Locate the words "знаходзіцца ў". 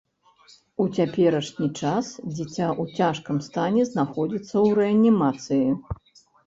3.95-4.81